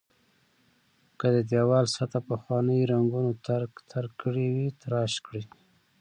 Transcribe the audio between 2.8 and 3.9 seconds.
رنګونو ترک